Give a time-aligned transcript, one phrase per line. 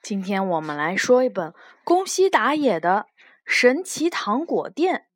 [0.00, 1.52] 今天我们来说一本
[1.84, 3.06] 宫西达也的
[3.44, 5.06] 《神奇糖果店》，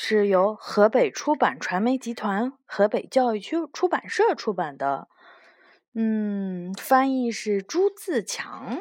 [0.00, 5.08] 是由河北出版传媒集团、河北教育区出版社出版的。
[5.94, 8.80] 嗯，翻译是朱自强。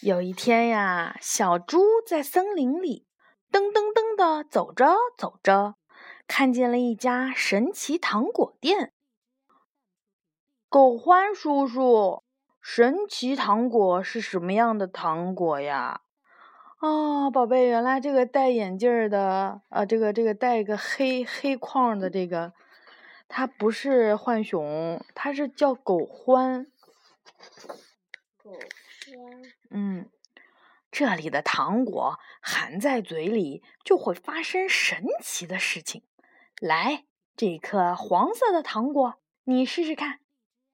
[0.00, 3.06] 有一天呀，小猪在森林里
[3.52, 5.74] 噔噔噔的走着走着，
[6.26, 8.94] 看见了一家神奇糖果店。
[10.70, 12.22] 狗欢叔叔，
[12.60, 16.02] 神奇糖果是什么样的糖果呀？
[16.76, 22.52] 啊，宝贝，原来这个戴眼镜的，呃，这个这个戴一个黑黑框的这个，
[23.28, 26.66] 它不是浣熊，它是叫狗欢。
[28.42, 29.42] 狗欢。
[29.70, 30.10] 嗯，
[30.90, 36.02] 这里的糖果含在嘴里就会发生神奇的事情。
[36.60, 39.14] 来，这颗黄色的糖果，
[39.44, 40.20] 你试试看。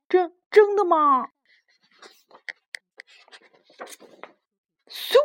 [0.08, 1.28] 真真的吗？
[4.86, 5.16] 咻，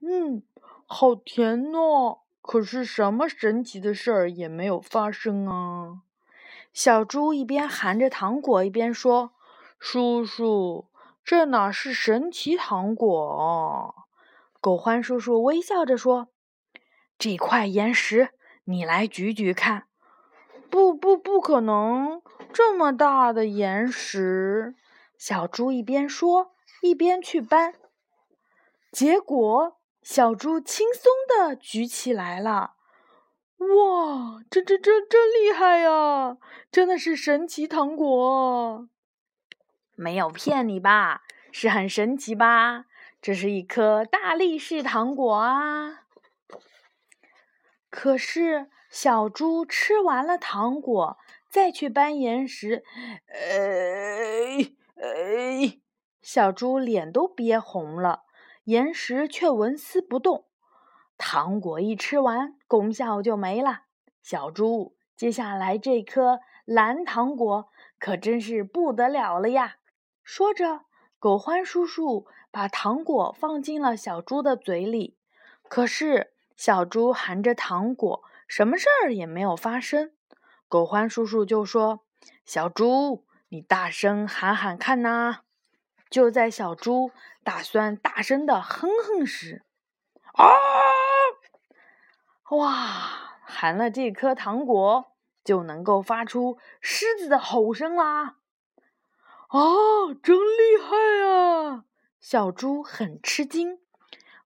[0.00, 0.42] 嗯，
[0.86, 2.20] 好甜哦。
[2.42, 6.02] 可是什么神奇的事儿也没有发生啊！
[6.74, 9.32] 小猪一边含着糖果一边说
[9.80, 10.90] ：“叔叔，
[11.24, 14.06] 这哪是神奇糖果？”
[14.60, 16.28] 狗欢叔叔微笑着说
[17.16, 18.28] ：“这块岩石，
[18.64, 19.86] 你来举举看。”
[20.68, 22.20] 不不，不可能！
[22.54, 24.76] 这么大的岩石，
[25.18, 27.74] 小猪一边说一边去搬。
[28.92, 32.76] 结果，小猪轻松的举起来了。
[33.58, 36.38] 哇，这这这真厉害呀！
[36.70, 38.88] 真的是神奇糖果。
[39.96, 41.22] 没有骗你吧？
[41.50, 42.84] 是很神奇吧？
[43.20, 46.04] 这是一颗大力士糖果啊！
[47.90, 48.70] 可是。
[48.94, 51.18] 小猪吃完了糖果，
[51.50, 52.84] 再去搬岩石。
[53.26, 55.80] 哎哎，
[56.22, 58.22] 小猪脸都憋红了，
[58.62, 60.44] 岩石却纹丝不动。
[61.18, 63.80] 糖果一吃完，功效就没了。
[64.22, 67.68] 小猪，接下来这颗蓝糖果
[67.98, 69.78] 可真是不得了了呀！
[70.22, 70.82] 说着，
[71.18, 75.16] 狗欢叔叔把糖果放进了小猪的嘴里。
[75.68, 78.22] 可是，小猪含着糖果。
[78.46, 80.12] 什么事儿也没有发生，
[80.68, 82.04] 狗欢叔叔就说
[82.44, 85.40] ：“小猪，你大声喊喊看呐！”
[86.10, 87.10] 就在小猪
[87.42, 89.64] 打算大声的哼哼时，
[90.34, 90.46] 啊！
[92.50, 93.38] 哇！
[93.46, 95.12] 含了这颗糖果
[95.42, 98.36] 就能够发出狮子的吼声啦！
[99.48, 99.60] 啊，
[100.22, 100.96] 真厉害
[101.28, 101.84] 啊！
[102.20, 103.80] 小猪很吃惊。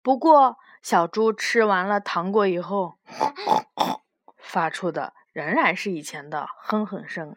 [0.02, 2.96] 不过，小猪吃完了糖果以后，
[4.38, 7.36] 发出的仍然是以前的哼哼声。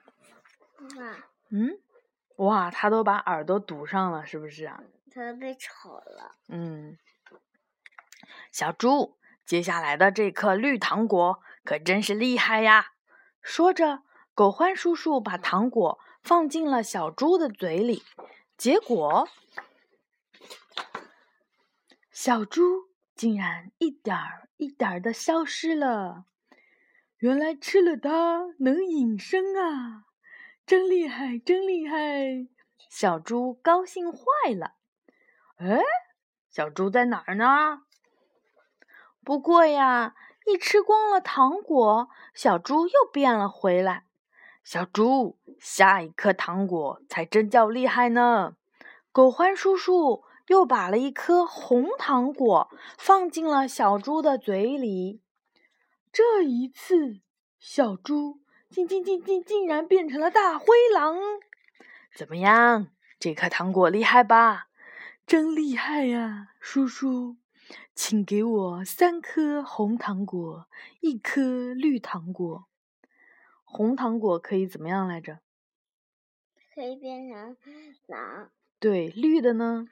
[0.95, 1.15] 哇！
[1.49, 1.79] 嗯，
[2.35, 4.83] 哇，它都把耳朵堵上了，是不是啊？
[5.11, 6.35] 它都被吵了。
[6.47, 6.99] 嗯，
[8.51, 9.17] 小猪，
[9.47, 12.91] 接下来的这颗绿糖果可真是厉害呀！
[13.41, 14.03] 说着，
[14.35, 18.03] 狗欢叔叔把糖果放进了小猪的嘴里，
[18.55, 19.27] 结果。
[22.13, 22.88] 小猪
[23.19, 26.24] 竟然一点儿一点儿的消失了。
[27.18, 30.06] 原来吃了它能隐身啊！
[30.66, 32.47] 真厉害，真厉害！
[32.90, 34.22] 小猪高兴坏
[34.57, 34.75] 了。
[35.57, 35.81] 哎，
[36.50, 37.81] 小猪在哪儿呢？
[39.25, 40.16] 不过呀，
[40.46, 44.06] 一吃光了糖果，小猪又变了回来。
[44.63, 48.56] 小猪，下一颗糖果才真叫厉害呢！
[49.12, 50.24] 狗欢叔叔。
[50.49, 55.21] 又把了一颗红糖果放进了小猪的嘴里。
[56.11, 57.21] 这一次，
[57.59, 61.17] 小猪竟竟竟竟竟然变成了大灰狼。
[62.15, 62.88] 怎么样，
[63.19, 64.69] 这颗糖果厉害吧？
[65.27, 67.38] 真厉害呀，叔叔！
[67.93, 70.67] 请给我三颗红糖果，
[71.01, 72.67] 一颗绿糖果。
[73.63, 75.41] 红糖果可以怎么样来着？
[76.73, 77.56] 可以变成
[78.07, 78.50] 狼。
[78.79, 79.85] 对，绿的呢？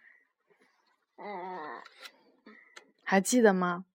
[1.17, 1.83] 呃，
[3.03, 3.85] 还记得吗？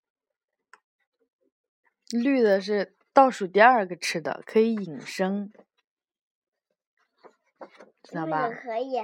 [2.11, 5.51] 绿的是倒数第二个吃的，可以隐身，
[8.03, 8.49] 知道吧？
[8.49, 9.01] 可以，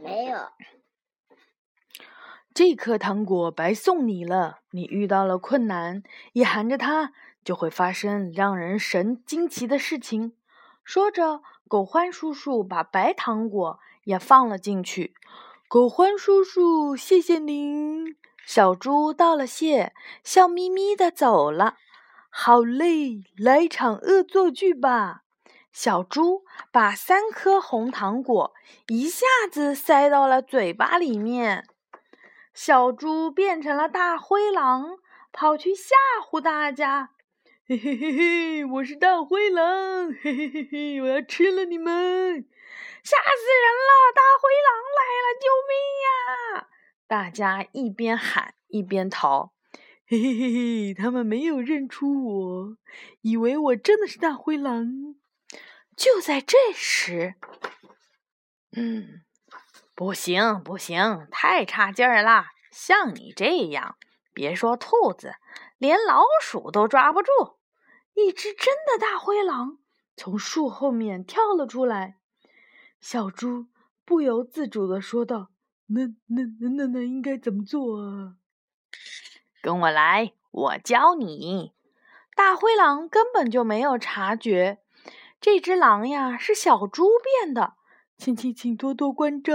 [0.00, 0.48] 没有。
[2.54, 6.02] 这颗糖果白送你了，你遇到了困难，
[6.32, 7.12] 一含着它，
[7.42, 10.36] 就会发生让人神惊奇的事情。
[10.84, 13.80] 说着，狗欢叔叔把白糖果。
[14.04, 15.14] 也放了进去。
[15.68, 18.16] 狗欢叔叔，谢谢您。
[18.44, 19.92] 小猪道了谢，
[20.24, 21.76] 笑眯眯的走了。
[22.28, 25.22] 好嘞，来场恶作剧吧！
[25.72, 28.52] 小猪把三颗红糖果
[28.88, 31.66] 一下子塞到了嘴巴里面。
[32.52, 34.98] 小猪变成了大灰狼，
[35.32, 37.10] 跑去吓唬大家
[37.66, 42.44] ：“嘿嘿嘿嘿，我是大灰狼，嘿嘿嘿嘿，我要吃了你们！
[43.02, 45.72] 吓死人了，大灰狼来了，救命
[46.04, 46.68] 呀！”
[47.06, 49.52] 大家一边喊一边逃。
[50.06, 52.76] 嘿嘿嘿嘿，他们没有认出我，
[53.22, 55.16] 以为我真的是大灰狼。
[55.96, 57.34] 就在这时，
[58.76, 59.22] 嗯。
[59.94, 62.46] 不行，不行，太差劲儿了！
[62.70, 63.96] 像你这样，
[64.32, 65.34] 别说兔子，
[65.76, 67.30] 连老鼠都抓不住。
[68.14, 69.78] 一只真的大灰狼
[70.16, 72.16] 从树后面跳了出来。
[73.02, 73.66] 小猪
[74.04, 75.50] 不由自主的说道
[75.92, 78.36] ：“那、那、那、那、那应该怎么做啊？”
[79.60, 81.72] 跟我来，我教你。
[82.36, 84.78] 大灰狼根本就没有察觉，
[85.40, 87.74] 这只狼呀是小猪变的。
[88.16, 89.52] 请请请多多关照。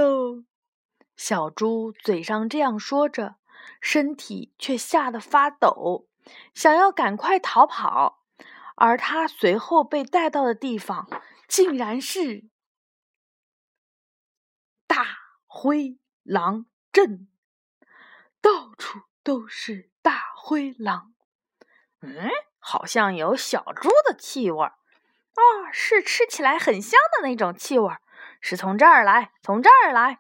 [1.16, 3.38] 小猪嘴上这样说着，
[3.80, 6.10] 身体却吓得发抖，
[6.54, 8.26] 想要赶快逃跑。
[8.76, 11.10] 而他随后被带到的地方，
[11.48, 12.44] 竟然是
[14.86, 15.04] 大
[15.60, 17.28] 灰狼镇，
[18.40, 21.16] 到处都是大灰狼。
[22.02, 24.76] 嗯，好像有小猪的气味儿。
[25.34, 25.42] 哦，
[25.74, 28.04] 是吃起来很香的那种气味儿。
[28.40, 30.20] 是从这儿来，从这儿来！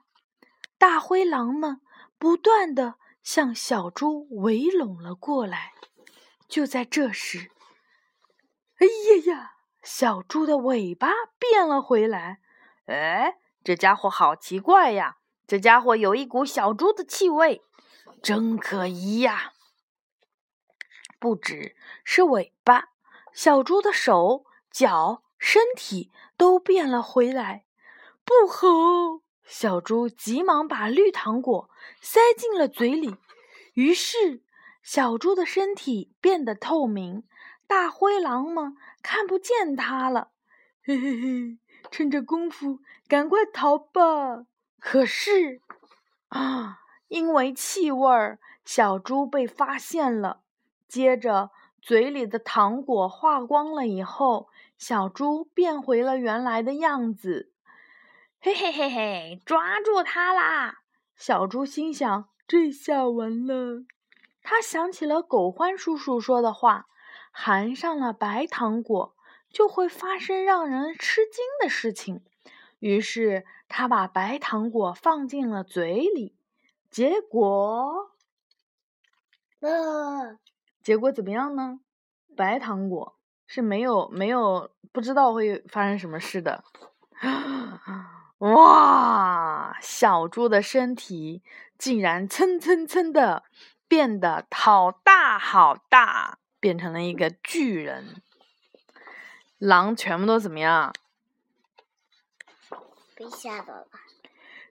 [0.80, 1.82] 大灰狼们
[2.18, 5.74] 不断的向小猪围拢了过来。
[6.48, 7.52] 就在这时，
[8.80, 9.54] 哎呀呀！
[9.84, 12.40] 小猪的尾巴变了回来。
[12.88, 15.17] 哎，这家伙好奇怪呀！
[15.48, 17.64] 这家伙有一股小猪的气味，
[18.22, 19.54] 真可疑呀！
[21.20, 21.74] 不只
[22.04, 22.90] 是尾巴，
[23.32, 27.64] 小猪的手、脚、身体都变了回来。
[28.26, 29.22] 不好！
[29.46, 31.70] 小猪急忙把绿糖果
[32.02, 33.16] 塞进了嘴里，
[33.74, 34.44] 于是
[34.84, 37.24] 小猪的身体变得透明，
[37.66, 40.32] 大灰狼们看不见它了。
[40.84, 41.58] 嘿嘿嘿，
[41.90, 44.46] 趁着功夫赶快逃吧！
[44.90, 45.60] 可是
[46.30, 46.80] 啊，
[47.10, 50.40] 因为气味儿，小猪被发现了。
[50.88, 51.52] 接着，
[51.82, 54.48] 嘴里的糖果化光了以后，
[54.78, 57.52] 小猪变回了原来的样子。
[58.40, 60.78] 嘿嘿嘿嘿，抓住它啦！
[61.18, 63.84] 小猪心想：这下完了。
[64.42, 66.88] 他想起了狗欢叔叔说的话：
[67.32, 69.14] 含上了白糖果，
[69.50, 72.24] 就会发生让人吃惊的事情。
[72.80, 76.36] 于是他把白糖果放进了嘴里，
[76.90, 78.12] 结果……
[79.60, 80.38] 呃，
[80.84, 81.80] 结果怎么样呢？
[82.36, 86.64] 白糖果是没有没有不知道会发生什么事的。
[88.38, 89.76] 哇！
[89.82, 91.42] 小猪的身体
[91.76, 93.44] 竟然蹭蹭蹭的
[93.88, 98.22] 变得好大好大，变成了一个巨人。
[99.58, 100.94] 狼全部都怎么样？
[103.18, 103.88] 被吓到了！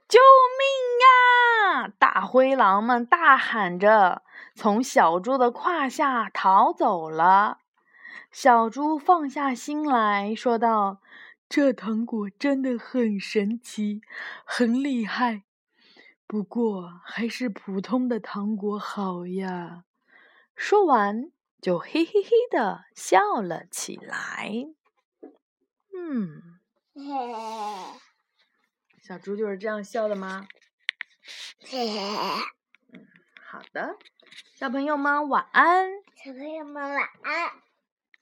[0.09, 0.21] 救
[0.59, 1.93] 命呀！
[1.99, 4.23] 大灰狼们大喊着，
[4.55, 7.59] 从小猪的胯下逃走了。
[8.31, 11.01] 小猪放下心来说道。
[11.49, 14.01] 这糖果真的很神奇，
[14.45, 15.45] 很厉害。
[16.27, 19.85] 不过还是普通的糖果好呀。
[20.57, 21.31] 说完，
[21.63, 24.51] 就嘿嘿嘿的笑了起来。
[25.97, 26.59] 嗯，
[29.07, 30.49] 小猪就是这样笑的吗？
[32.93, 33.07] 嗯，
[33.49, 33.97] 好的，
[34.57, 35.89] 小朋友们晚安。
[36.25, 37.66] 小朋友们晚安。